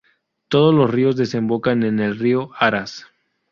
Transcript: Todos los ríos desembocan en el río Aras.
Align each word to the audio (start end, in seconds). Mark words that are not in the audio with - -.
Todos 0.47 0.73
los 0.73 0.89
ríos 0.89 1.15
desembocan 1.15 1.83
en 1.83 1.99
el 1.99 2.17
río 2.17 2.49
Aras. 2.57 3.05